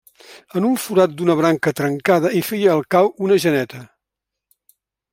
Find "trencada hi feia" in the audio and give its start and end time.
1.81-2.73